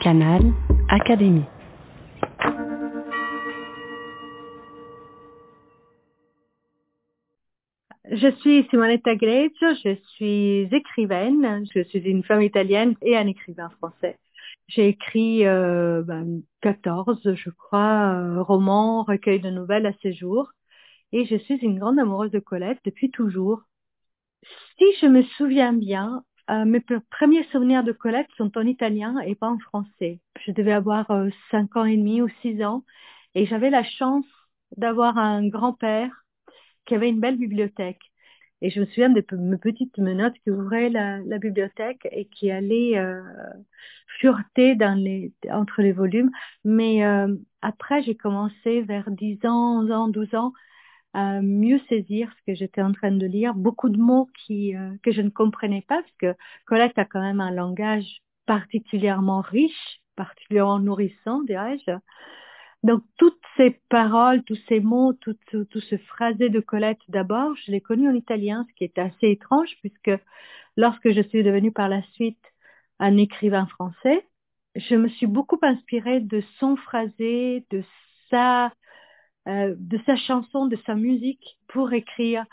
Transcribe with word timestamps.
Canal 0.00 0.40
Académie. 0.88 1.44
Je 8.10 8.32
suis 8.40 8.66
Simonetta 8.70 9.14
Greggio, 9.14 9.74
je 9.84 9.94
suis 10.14 10.68
écrivaine, 10.72 11.64
je 11.74 11.82
suis 11.84 11.98
une 12.00 12.24
femme 12.24 12.40
italienne 12.40 12.94
et 13.02 13.16
un 13.16 13.26
écrivain 13.26 13.68
français. 13.78 14.18
J'ai 14.68 14.88
écrit 14.88 15.46
euh, 15.46 16.02
ben, 16.02 16.40
14, 16.62 17.34
je 17.34 17.50
crois, 17.50 18.14
euh, 18.14 18.42
romans, 18.42 19.02
recueils 19.02 19.40
de 19.40 19.50
nouvelles 19.50 19.86
à 19.86 19.92
ce 20.02 20.12
jour. 20.12 20.50
Et 21.12 21.26
je 21.26 21.36
suis 21.36 21.56
une 21.56 21.78
grande 21.78 21.98
amoureuse 21.98 22.30
de 22.30 22.38
Colette 22.38 22.80
depuis 22.86 23.10
toujours. 23.10 23.60
Si 24.78 24.86
je 25.00 25.06
me 25.06 25.22
souviens 25.36 25.74
bien, 25.74 26.24
euh, 26.50 26.64
mes 26.64 26.80
premiers 27.10 27.44
souvenirs 27.52 27.84
de 27.84 27.92
Colette 27.92 28.28
sont 28.36 28.56
en 28.58 28.66
italien 28.66 29.18
et 29.20 29.34
pas 29.34 29.48
en 29.48 29.58
français. 29.58 30.20
Je 30.44 30.52
devais 30.52 30.72
avoir 30.72 31.10
euh, 31.10 31.28
5 31.50 31.76
ans 31.76 31.84
et 31.84 31.96
demi 31.96 32.22
ou 32.22 32.28
6 32.42 32.62
ans 32.64 32.84
et 33.34 33.46
j'avais 33.46 33.70
la 33.70 33.84
chance 33.84 34.26
d'avoir 34.76 35.18
un 35.18 35.46
grand-père 35.48 36.10
qui 36.86 36.94
avait 36.94 37.08
une 37.08 37.20
belle 37.20 37.36
bibliothèque. 37.36 38.00
Et 38.62 38.70
je 38.70 38.80
me 38.80 38.86
souviens 38.86 39.08
de 39.10 39.24
mes 39.36 39.56
petites 39.56 39.96
menottes 39.98 40.38
qui 40.44 40.50
ouvraient 40.50 40.90
la, 40.90 41.20
bibliothèque 41.38 42.06
et 42.12 42.26
qui 42.26 42.50
allaient 42.50 42.98
euh, 42.98 43.22
fureter 44.18 44.76
entre 45.50 45.82
les 45.82 45.92
volumes. 45.92 46.30
Mais 46.64 47.04
euh, 47.04 47.34
après, 47.62 48.02
j'ai 48.02 48.16
commencé 48.16 48.82
vers 48.82 49.10
10 49.10 49.46
ans, 49.46 49.82
11 49.84 49.92
ans, 49.92 50.08
12 50.08 50.34
ans 50.34 50.52
à 51.12 51.40
mieux 51.42 51.80
saisir 51.88 52.32
ce 52.38 52.52
que 52.52 52.56
j'étais 52.56 52.82
en 52.82 52.92
train 52.92 53.10
de 53.10 53.26
lire. 53.26 53.54
Beaucoup 53.54 53.88
de 53.88 53.98
mots 53.98 54.28
qui, 54.44 54.76
euh, 54.76 54.90
que 55.02 55.12
je 55.12 55.22
ne 55.22 55.30
comprenais 55.30 55.82
pas 55.82 56.02
parce 56.02 56.16
que 56.18 56.34
Colette 56.66 56.98
a 56.98 57.04
quand 57.04 57.20
même 57.20 57.40
un 57.40 57.50
langage 57.50 58.22
particulièrement 58.46 59.40
riche, 59.40 60.00
particulièrement 60.16 60.78
nourrissant, 60.78 61.42
dirais-je. 61.42 61.92
Donc 62.82 63.02
toutes 63.18 63.40
ces 63.56 63.78
paroles, 63.88 64.42
tous 64.44 64.58
ces 64.68 64.80
mots, 64.80 65.12
tout, 65.12 65.36
tout, 65.50 65.64
tout, 65.66 65.80
ce 65.80 65.96
phrasé 65.98 66.48
de 66.48 66.60
Colette, 66.60 67.00
d'abord, 67.08 67.54
je 67.56 67.70
l'ai 67.72 67.80
connu 67.80 68.08
en 68.08 68.14
italien, 68.14 68.64
ce 68.68 68.74
qui 68.74 68.84
est 68.84 68.98
assez 68.98 69.28
étrange 69.28 69.76
puisque 69.80 70.10
lorsque 70.76 71.10
je 71.10 71.20
suis 71.20 71.42
devenue 71.42 71.72
par 71.72 71.88
la 71.88 72.02
suite 72.12 72.40
un 72.98 73.16
écrivain 73.18 73.66
français, 73.66 74.26
je 74.76 74.94
me 74.94 75.08
suis 75.08 75.26
beaucoup 75.26 75.58
inspirée 75.62 76.20
de 76.20 76.42
son 76.58 76.76
phrasé, 76.76 77.66
de 77.70 77.82
sa, 78.30 78.72
euh, 79.48 79.74
de 79.78 79.98
sa 80.06 80.16
chanson, 80.16 80.66
de 80.66 80.78
sa 80.86 80.94
musique 80.94 81.58
pour 81.68 81.92
écrire. 81.92 82.44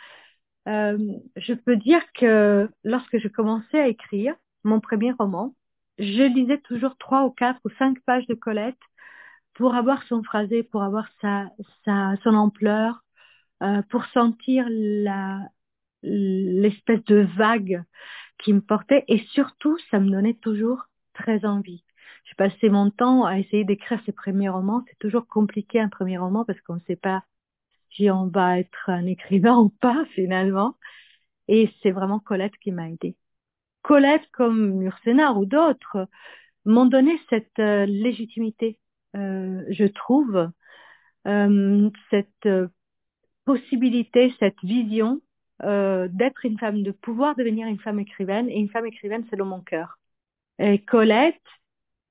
Euh, 0.67 0.97
je 1.35 1.53
peux 1.53 1.77
dire 1.77 2.01
que 2.13 2.69
lorsque 2.83 3.19
je 3.19 3.27
commençais 3.27 3.79
à 3.79 3.87
écrire 3.87 4.35
mon 4.63 4.79
premier 4.79 5.11
roman, 5.11 5.55
je 5.99 6.23
lisais 6.23 6.59
toujours 6.59 6.97
trois 6.97 7.25
ou 7.25 7.31
quatre 7.31 7.59
ou 7.65 7.69
cinq 7.79 7.99
pages 8.01 8.27
de 8.27 8.35
Colette 8.35 8.77
pour 9.53 9.75
avoir 9.75 10.03
son 10.03 10.23
phrasé, 10.23 10.63
pour 10.63 10.83
avoir 10.83 11.07
sa, 11.21 11.49
son 11.85 12.35
ampleur, 12.35 13.03
euh, 13.63 13.81
pour 13.89 14.05
sentir 14.07 14.65
la, 14.69 15.41
l'espèce 16.03 17.03
de 17.05 17.27
vague 17.37 17.83
qui 18.39 18.53
me 18.53 18.61
portait 18.61 19.03
et 19.07 19.19
surtout, 19.31 19.77
ça 19.91 19.99
me 19.99 20.11
donnait 20.11 20.35
toujours 20.35 20.83
très 21.13 21.45
envie. 21.45 21.83
J'ai 22.27 22.35
passé 22.35 22.69
mon 22.69 22.89
temps 22.91 23.25
à 23.25 23.39
essayer 23.39 23.63
d'écrire 23.65 24.01
ces 24.05 24.11
premiers 24.11 24.49
romans. 24.49 24.83
C'est 24.87 24.99
toujours 24.99 25.27
compliqué 25.27 25.79
un 25.79 25.89
premier 25.89 26.17
roman 26.17 26.45
parce 26.45 26.59
qu'on 26.61 26.75
ne 26.75 26.81
sait 26.87 26.95
pas 26.95 27.23
si 27.91 28.09
on 28.11 28.27
va 28.27 28.59
être 28.59 28.89
un 28.89 29.05
écrivain 29.05 29.57
ou 29.59 29.69
pas 29.69 30.05
finalement. 30.13 30.77
Et 31.47 31.69
c'est 31.81 31.91
vraiment 31.91 32.19
Colette 32.19 32.57
qui 32.61 32.71
m'a 32.71 32.89
aidée. 32.89 33.15
Colette, 33.81 34.27
comme 34.33 34.73
Mursénard 34.75 35.37
ou 35.37 35.45
d'autres, 35.45 36.07
m'ont 36.65 36.85
donné 36.85 37.19
cette 37.29 37.59
euh, 37.59 37.85
légitimité 37.85 38.79
euh, 39.15 39.63
je 39.69 39.85
trouve, 39.85 40.51
euh, 41.27 41.89
cette 42.09 42.45
euh, 42.45 42.67
possibilité, 43.45 44.33
cette 44.39 44.59
vision 44.63 45.21
euh, 45.63 46.07
d'être 46.11 46.45
une 46.45 46.59
femme, 46.59 46.83
de 46.83 46.91
pouvoir 46.91 47.35
devenir 47.35 47.67
une 47.67 47.79
femme 47.79 47.99
écrivaine. 47.99 48.49
Et 48.49 48.59
une 48.59 48.69
femme 48.69 48.85
écrivaine, 48.85 49.25
c'est 49.29 49.37
dans 49.37 49.45
mon 49.45 49.61
cœur. 49.61 49.99
Et 50.59 50.79
Colette 50.83 51.41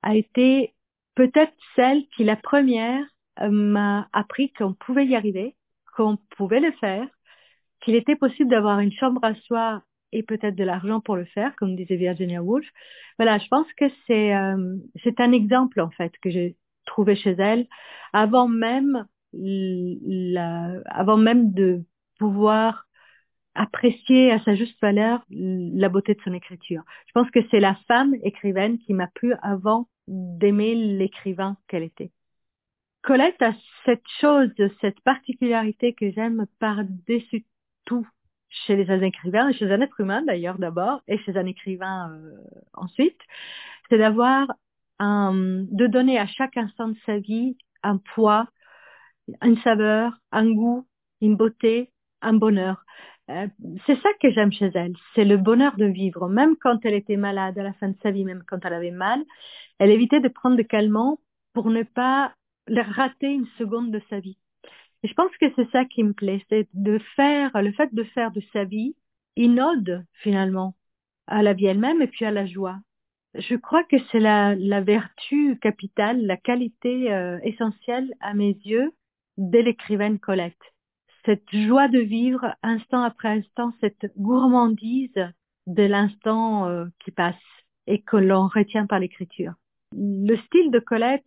a 0.06 0.14
été 0.14 0.74
peut-être 1.16 1.52
celle 1.74 2.06
qui, 2.16 2.24
la 2.24 2.36
première, 2.36 3.04
m'a 3.40 4.08
appris 4.12 4.52
qu'on 4.52 4.72
pouvait 4.72 5.06
y 5.06 5.16
arriver, 5.16 5.56
qu'on 5.96 6.16
pouvait 6.36 6.60
le 6.60 6.72
faire, 6.72 7.06
qu'il 7.80 7.96
était 7.96 8.16
possible 8.16 8.50
d'avoir 8.50 8.78
une 8.80 8.92
chambre 8.92 9.22
à 9.24 9.34
soi 9.34 9.82
et 10.12 10.22
peut-être 10.22 10.54
de 10.54 10.64
l'argent 10.64 11.00
pour 11.00 11.16
le 11.16 11.24
faire, 11.26 11.54
comme 11.56 11.74
disait 11.76 11.96
Virginia 11.96 12.42
Woolf. 12.42 12.66
Voilà, 13.18 13.38
je 13.38 13.48
pense 13.48 13.66
que 13.74 13.86
c'est 14.06 14.34
euh, 14.34 14.76
c'est 15.02 15.20
un 15.20 15.32
exemple 15.32 15.80
en 15.80 15.90
fait 15.90 16.12
que 16.22 16.30
j'ai 16.30 16.56
trouvé 16.86 17.16
chez 17.16 17.32
elle 17.32 17.66
avant 18.12 18.48
même 18.48 19.06
la, 19.32 20.80
avant 20.86 21.16
même 21.16 21.52
de 21.52 21.84
pouvoir 22.18 22.85
apprécier 23.56 24.30
à 24.30 24.40
sa 24.40 24.54
juste 24.54 24.80
valeur 24.80 25.24
la 25.30 25.88
beauté 25.88 26.14
de 26.14 26.20
son 26.22 26.34
écriture. 26.34 26.82
Je 27.06 27.12
pense 27.12 27.30
que 27.30 27.40
c'est 27.50 27.60
la 27.60 27.74
femme 27.88 28.14
écrivaine 28.22 28.78
qui 28.78 28.94
m'a 28.94 29.08
plu 29.08 29.34
avant 29.42 29.88
d'aimer 30.06 30.74
l'écrivain 30.74 31.56
qu'elle 31.68 31.82
était. 31.82 32.12
Colette 33.02 33.40
a 33.40 33.52
cette 33.84 34.06
chose, 34.20 34.50
cette 34.80 35.00
particularité 35.00 35.94
que 35.94 36.10
j'aime 36.10 36.46
par-dessus 36.58 37.44
tout 37.84 38.06
chez 38.48 38.76
les 38.76 39.04
écrivains, 39.04 39.52
chez 39.52 39.70
un 39.70 39.80
être 39.80 40.00
humain 40.00 40.22
d'ailleurs 40.22 40.58
d'abord, 40.58 41.02
et 41.08 41.18
chez 41.18 41.36
un 41.36 41.46
écrivain 41.46 42.10
euh, 42.12 42.36
ensuite, 42.74 43.20
c'est 43.88 43.98
d'avoir 43.98 44.52
un, 44.98 45.32
de 45.34 45.86
donner 45.86 46.18
à 46.18 46.26
chaque 46.26 46.56
instant 46.56 46.88
de 46.88 46.96
sa 47.06 47.18
vie 47.18 47.56
un 47.82 47.98
poids, 47.98 48.48
une 49.42 49.58
saveur, 49.58 50.12
un 50.32 50.50
goût, 50.50 50.86
une 51.20 51.36
beauté, 51.36 51.92
un 52.22 52.34
bonheur. 52.34 52.84
Euh, 53.30 53.48
c'est 53.86 54.00
ça 54.00 54.08
que 54.22 54.30
j'aime 54.30 54.52
chez 54.52 54.70
elle, 54.74 54.94
c'est 55.14 55.24
le 55.24 55.36
bonheur 55.36 55.76
de 55.76 55.86
vivre. 55.86 56.28
Même 56.28 56.56
quand 56.60 56.78
elle 56.84 56.94
était 56.94 57.16
malade 57.16 57.58
à 57.58 57.62
la 57.62 57.72
fin 57.74 57.88
de 57.88 57.96
sa 58.02 58.10
vie, 58.10 58.24
même 58.24 58.44
quand 58.46 58.64
elle 58.64 58.74
avait 58.74 58.92
mal, 58.92 59.22
elle 59.78 59.90
évitait 59.90 60.20
de 60.20 60.28
prendre 60.28 60.56
des 60.56 60.64
calmants 60.64 61.18
pour 61.52 61.70
ne 61.70 61.82
pas 61.82 62.34
rater 62.68 63.28
une 63.28 63.46
seconde 63.58 63.90
de 63.90 64.00
sa 64.10 64.20
vie. 64.20 64.38
Et 65.02 65.08
je 65.08 65.14
pense 65.14 65.30
que 65.38 65.46
c'est 65.56 65.70
ça 65.70 65.84
qui 65.84 66.04
me 66.04 66.12
plaît, 66.12 66.44
c'est 66.48 66.68
de 66.74 66.98
faire, 67.16 67.50
le 67.62 67.72
fait 67.72 67.92
de 67.94 68.04
faire 68.04 68.30
de 68.30 68.42
sa 68.52 68.64
vie 68.64 68.94
une 69.36 69.60
ode 69.60 70.04
finalement 70.22 70.74
à 71.26 71.42
la 71.42 71.52
vie 71.52 71.66
elle-même 71.66 72.02
et 72.02 72.06
puis 72.06 72.24
à 72.24 72.30
la 72.30 72.46
joie. 72.46 72.78
Je 73.34 73.54
crois 73.54 73.84
que 73.84 73.96
c'est 74.10 74.20
la, 74.20 74.54
la, 74.54 74.80
vertu 74.80 75.58
capitale, 75.60 76.24
la 76.24 76.36
qualité 76.36 77.12
euh, 77.12 77.38
essentielle 77.42 78.14
à 78.20 78.32
mes 78.32 78.56
yeux 78.64 78.92
de 79.36 79.58
l'écrivaine 79.58 80.18
Colette. 80.18 80.54
Cette 81.26 81.50
joie 81.50 81.88
de 81.88 81.98
vivre 81.98 82.54
instant 82.62 83.02
après 83.02 83.28
instant, 83.28 83.72
cette 83.80 84.12
gourmandise 84.16 85.26
de 85.66 85.82
l'instant 85.82 86.68
euh, 86.68 86.86
qui 87.04 87.10
passe 87.10 87.34
et 87.88 88.00
que 88.00 88.16
l'on 88.16 88.46
retient 88.46 88.86
par 88.86 89.00
l'écriture. 89.00 89.54
Le 89.92 90.36
style 90.36 90.70
de 90.70 90.78
Colette 90.78 91.26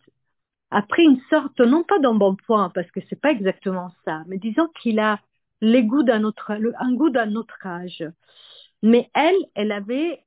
a 0.71 0.81
pris 0.83 1.03
une 1.03 1.19
sorte, 1.29 1.59
non 1.59 1.83
pas 1.83 1.99
d'embonpoint, 1.99 2.69
parce 2.69 2.89
que 2.91 3.01
c'est 3.09 3.19
pas 3.19 3.31
exactement 3.31 3.91
ça, 4.05 4.23
mais 4.27 4.37
disons 4.37 4.69
qu'il 4.81 4.99
a 4.99 5.19
les 5.59 5.83
goûts 5.83 6.03
d'un 6.03 6.23
autre, 6.23 6.51
un 6.51 6.93
goût 6.93 7.09
d'un 7.09 7.35
autre 7.35 7.57
âge. 7.65 8.05
Mais 8.81 9.09
elle, 9.13 9.35
elle 9.53 9.73
avait 9.73 10.23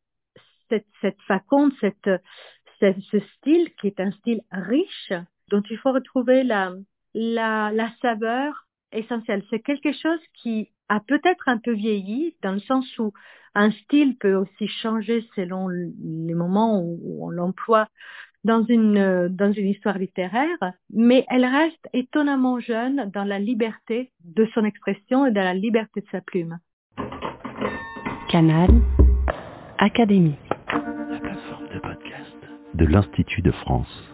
cette, 0.69 0.89
cette 1.00 1.21
faconde, 1.22 1.72
cette, 1.81 2.10
ce 2.81 3.21
style 3.39 3.75
qui 3.81 3.87
est 3.87 4.00
un 4.00 4.10
style 4.12 4.43
riche, 4.50 5.15
dont 5.49 5.62
il 5.71 5.78
faut 5.78 5.93
retrouver 5.93 6.43
la, 6.43 6.75
la, 7.15 7.72
la 7.72 7.91
saveur 8.03 8.66
essentielle. 8.92 9.42
C'est 9.50 9.60
quelque 9.60 9.92
chose 9.92 10.20
qui 10.34 10.70
a 10.88 11.00
peut-être 11.00 11.48
un 11.48 11.58
peu 11.58 11.72
vieilli, 11.72 12.36
dans 12.42 12.53
le 12.53 12.60
sens 12.60 12.86
où 12.98 13.12
un 13.54 13.70
style 13.70 14.16
peut 14.19 14.34
aussi 14.34 14.69
changer 14.69 15.25
selon 15.36 15.69
les 15.69 16.34
moments 16.34 16.80
où 16.82 17.25
on 17.25 17.30
l'emploie 17.30 17.88
dans 18.44 18.65
une, 18.65 19.28
dans 19.28 19.53
une 19.53 19.68
histoire 19.68 19.98
littéraire, 19.98 20.59
mais 20.92 21.24
elle 21.28 21.44
reste 21.44 21.89
étonnamment 21.92 22.59
jeune 22.59 23.10
dans 23.12 23.24
la 23.24 23.39
liberté 23.39 24.10
de 24.24 24.47
son 24.54 24.65
expression 24.65 25.27
et 25.27 25.30
dans 25.30 25.44
la 25.44 25.54
liberté 25.54 26.00
de 26.00 26.06
sa 26.10 26.21
plume. 26.21 26.59
Canal 28.28 28.71
Académie 29.78 30.36
la 31.10 31.18
plateforme 31.21 31.68
de 31.74 31.78
podcast 31.80 32.36
de 32.74 32.86
l'Institut 32.86 33.42
de 33.42 33.53
France. 33.53 34.11